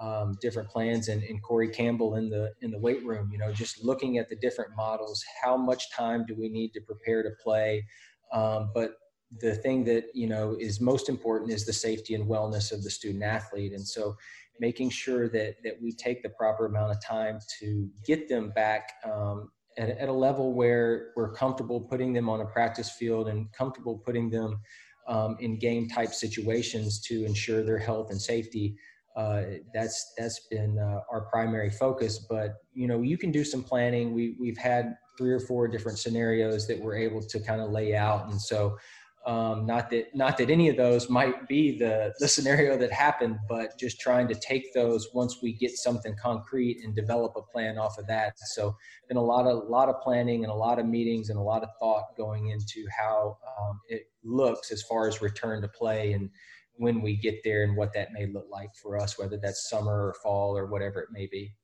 [0.00, 3.30] um, different plans and, and Corey Campbell in the in the weight room.
[3.32, 5.24] You know, just looking at the different models.
[5.42, 7.84] How much time do we need to prepare to play?
[8.32, 8.92] Um, but
[9.40, 12.90] the thing that you know is most important is the safety and wellness of the
[12.90, 14.16] student athlete, and so
[14.60, 18.92] making sure that that we take the proper amount of time to get them back
[19.04, 23.98] um, at, a level where we're comfortable putting them on a practice field and comfortable
[23.98, 24.60] putting them
[25.06, 28.76] um, in game type situations to ensure their health and safety
[29.18, 29.42] uh,
[29.74, 32.20] that's that's been uh, our primary focus.
[32.20, 34.14] But you know, you can do some planning.
[34.14, 37.96] We we've had three or four different scenarios that we're able to kind of lay
[37.96, 38.78] out, and so
[39.26, 43.38] um, not that not that any of those might be the the scenario that happened,
[43.48, 47.76] but just trying to take those once we get something concrete and develop a plan
[47.76, 48.38] off of that.
[48.38, 48.76] So
[49.08, 51.64] been a lot of lot of planning and a lot of meetings and a lot
[51.64, 56.30] of thought going into how um, it looks as far as return to play and
[56.78, 60.08] when we get there and what that may look like for us, whether that's summer
[60.08, 61.54] or fall or whatever it may be.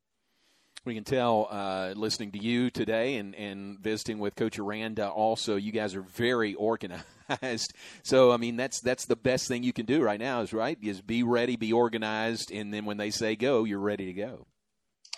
[0.85, 5.57] We can tell uh, listening to you today and, and visiting with Coach Aranda also,
[5.57, 7.05] you guys are very organized.
[8.03, 10.77] so, I mean, that's that's the best thing you can do right now is, right,
[10.83, 14.47] is be ready, be organized, and then when they say go, you're ready to go.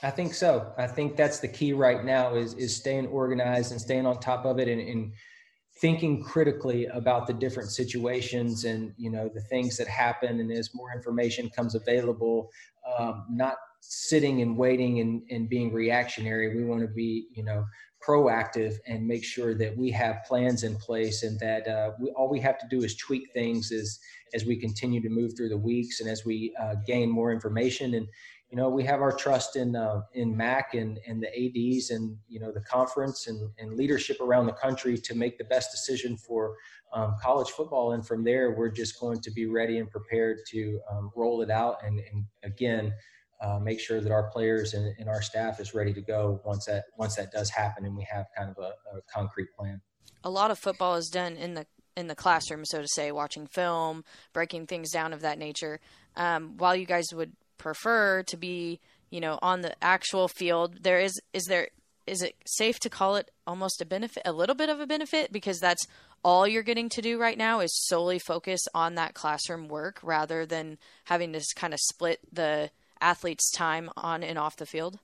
[0.05, 0.73] I think so.
[0.79, 4.45] I think that's the key right now is is staying organized and staying on top
[4.45, 5.13] of it and, and–
[5.81, 10.41] thinking critically about the different situations and you know the things that happen.
[10.41, 12.51] And as more information comes available
[12.99, 17.65] um, not sitting and waiting and, and being reactionary we want to be you know
[18.07, 22.29] proactive and make sure that we have plans in place and that uh, we, all
[22.29, 23.99] we have to do is tweak things as
[24.35, 27.95] as we continue to move through the weeks and as we uh, gain more information
[27.95, 28.09] and
[28.51, 32.17] you know, we have our trust in uh, in Mack and and the ads and
[32.29, 36.17] you know the conference and and leadership around the country to make the best decision
[36.17, 36.55] for
[36.93, 37.93] um, college football.
[37.93, 41.51] And from there, we're just going to be ready and prepared to um, roll it
[41.51, 41.79] out.
[41.85, 42.95] And, and again,
[43.41, 46.65] uh, make sure that our players and, and, our staff is ready to go once
[46.65, 49.79] that once that does happen and we have kind of a, a concrete plan.
[50.25, 51.67] A lot of football is done in the
[51.99, 55.81] in the classroom, so to say, watching film, breaking things down of that nature.
[56.15, 57.33] Um, while you guys would
[57.67, 58.79] prefer to be,
[59.11, 61.67] you know, on the actual field, there is is there
[62.07, 65.33] is it safe to call it almost a benefit, a little bit of a benefit,
[65.33, 65.85] because that's
[66.23, 70.47] all you're getting to do right now is solely focus on that classroom work rather
[70.47, 75.01] than having to kind of split the athlete's time on and off the field?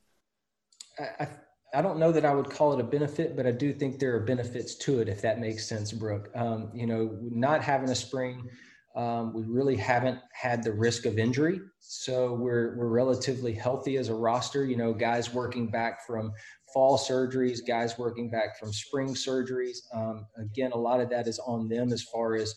[1.01, 1.27] I,
[1.75, 4.15] I don't know that I would call it a benefit, but I do think there
[4.15, 6.31] are benefits to it, if that makes sense, Brooke.
[6.37, 8.49] Um, you know, not having a spring,
[8.95, 11.61] um, we really haven't had the risk of injury.
[11.81, 14.65] So we're, we're relatively healthy as a roster.
[14.65, 16.33] You know, guys working back from
[16.73, 19.79] fall surgeries, guys working back from spring surgeries.
[19.95, 22.55] Um, again, a lot of that is on them as far as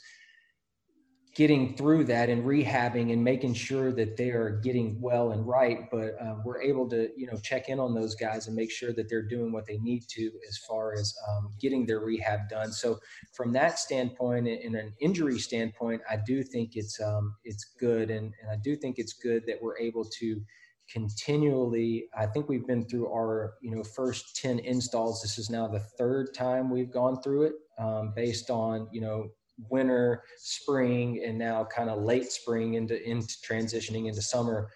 [1.36, 5.90] getting through that and rehabbing and making sure that they are getting well and right
[5.92, 8.94] but uh, we're able to you know check in on those guys and make sure
[8.94, 12.72] that they're doing what they need to as far as um, getting their rehab done.
[12.72, 13.00] So
[13.34, 18.34] from that standpoint in an injury standpoint i do think it's um, it's good and,
[18.42, 20.42] and i do think it's good that we're able to
[20.90, 25.22] continually i think we've been through our you know first 10 installs.
[25.22, 29.30] This is now the third time we've gone through it um, based on you know
[29.70, 34.70] winter, spring, and now kind of late spring into into transitioning into summer.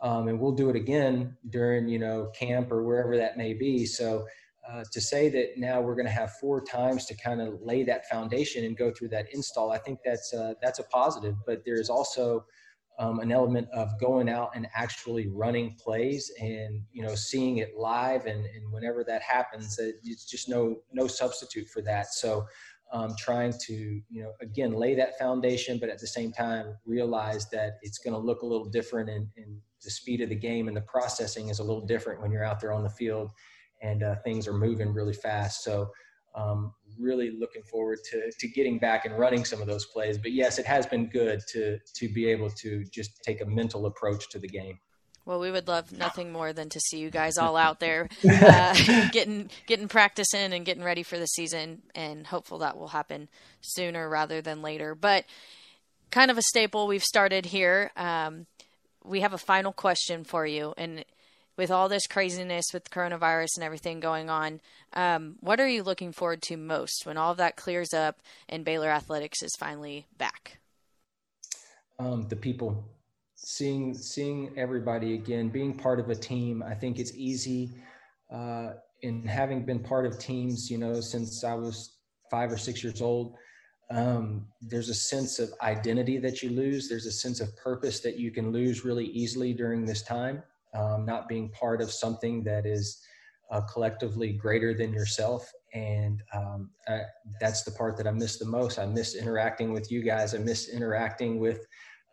[0.00, 3.86] Um, and we'll do it again during you know camp or wherever that may be.
[3.86, 4.26] So
[4.68, 7.82] uh, to say that now we're going to have four times to kind of lay
[7.84, 11.34] that foundation and go through that install, I think that's uh, that's a positive.
[11.46, 12.44] But there's also
[12.98, 17.76] um, an element of going out and actually running plays and you know seeing it
[17.76, 22.12] live and, and whenever that happens, it's just no no substitute for that.
[22.12, 22.46] So
[22.92, 27.48] um, trying to you know again lay that foundation but at the same time realize
[27.50, 29.28] that it's going to look a little different and,
[29.84, 32.60] the speed of the game and the processing is a little different when you're out
[32.60, 33.30] there on the field
[33.80, 35.62] and uh, things are moving really fast.
[35.62, 35.88] So
[36.34, 40.18] um, really looking forward to, to getting back and running some of those plays.
[40.18, 43.86] But yes it has been good to to be able to just take a mental
[43.86, 44.78] approach to the game
[45.28, 48.74] well, we would love nothing more than to see you guys all out there uh,
[49.12, 53.28] getting getting practice in and getting ready for the season, and hopeful that will happen
[53.60, 54.94] sooner rather than later.
[54.94, 55.26] But
[56.10, 57.92] kind of a staple we've started here.
[57.94, 58.46] Um,
[59.04, 61.04] we have a final question for you, and
[61.58, 64.62] with all this craziness with coronavirus and everything going on,
[64.94, 68.64] um, what are you looking forward to most when all of that clears up and
[68.64, 70.58] Baylor athletics is finally back?
[71.98, 72.82] Um, the people
[73.40, 76.62] seeing seeing everybody again, being part of a team.
[76.62, 77.72] I think it's easy.
[78.32, 78.70] Uh,
[79.02, 81.98] in having been part of teams, you know, since I was
[82.30, 83.36] five or six years old,
[83.90, 86.88] um, there's a sense of identity that you lose.
[86.88, 90.42] There's a sense of purpose that you can lose really easily during this time.
[90.74, 93.02] Um, not being part of something that is
[93.50, 95.50] uh, collectively greater than yourself.
[95.72, 97.02] And um, I,
[97.40, 98.78] that's the part that I miss the most.
[98.78, 100.34] I miss interacting with you guys.
[100.34, 101.66] I miss interacting with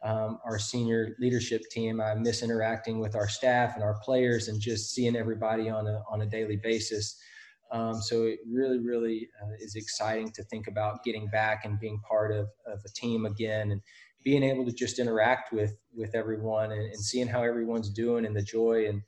[0.05, 1.99] um, our senior leadership team.
[1.99, 6.03] I miss interacting with our staff and our players and just seeing everybody on a,
[6.09, 7.19] on a daily basis.
[7.71, 11.99] Um, so it really, really uh, is exciting to think about getting back and being
[12.07, 13.81] part of, of a team again and
[14.23, 18.35] being able to just interact with, with everyone and, and seeing how everyone's doing and
[18.35, 19.01] the joy and,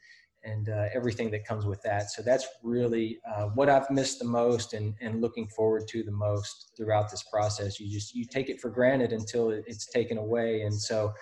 [0.43, 2.11] and uh, everything that comes with that.
[2.11, 6.11] So that's really uh, what I've missed the most and, and looking forward to the
[6.11, 7.79] most throughout this process.
[7.79, 11.13] You just you take it for granted until it's taken away, and so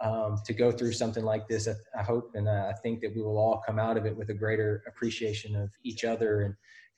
[0.00, 3.22] um, to go through something like this, I, I hope and I think that we
[3.22, 6.54] will all come out of it with a greater appreciation of each other and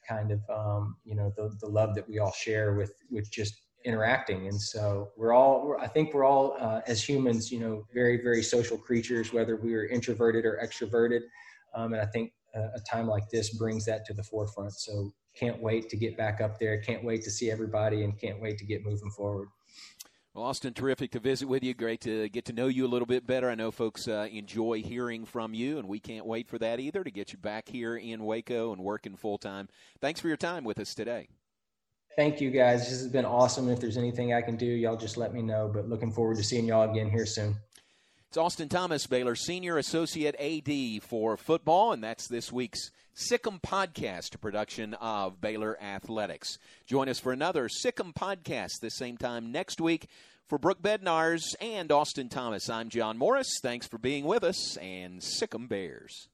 [0.09, 3.62] kind of um, you know the, the love that we all share with with just
[3.85, 8.20] interacting and so we're all i think we're all uh, as humans you know very
[8.20, 11.20] very social creatures whether we are introverted or extroverted
[11.77, 14.72] um, and I think a, a time like this brings that to the forefront.
[14.72, 16.81] So can't wait to get back up there.
[16.81, 19.49] Can't wait to see everybody and can't wait to get moving forward.
[20.35, 21.72] Well, Austin, terrific to visit with you.
[21.72, 23.49] Great to get to know you a little bit better.
[23.49, 27.03] I know folks uh, enjoy hearing from you, and we can't wait for that either
[27.03, 29.68] to get you back here in Waco and working full time.
[30.03, 31.29] Thanks for your time with us today.
[32.16, 32.81] Thank you, guys.
[32.81, 33.70] This has been awesome.
[33.70, 35.70] If there's anything I can do, y'all just let me know.
[35.72, 37.57] But looking forward to seeing y'all again here soon.
[38.37, 43.59] It's Austin Thomas, Baylor Senior Associate AD for football, and that's this week's Sic 'Em
[43.61, 46.59] Podcast, production of Baylor Athletics.
[46.84, 50.11] Join us for another Sic 'Em Podcast this same time next week.
[50.47, 53.59] For Brooke Bednars and Austin Thomas, I'm John Morris.
[53.62, 56.28] Thanks for being with us, and Sic 'Em Bears.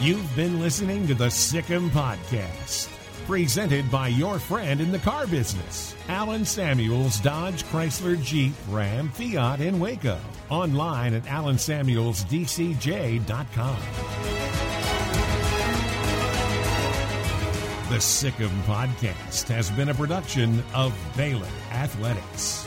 [0.00, 2.88] You've been listening to the Sic 'Em Podcast.
[3.26, 9.62] Presented by your friend in the car business, Alan Samuels Dodge Chrysler Jeep Ram Fiat
[9.62, 10.18] in Waco.
[10.50, 13.76] Online at allensamuelsdcj.com.
[17.88, 22.66] The Sic 'Em Podcast has been a production of Baylor Athletics.